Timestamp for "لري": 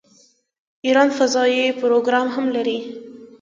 2.55-2.77